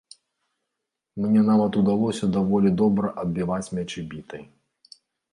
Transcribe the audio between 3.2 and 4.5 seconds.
адбіваць мячы бітай.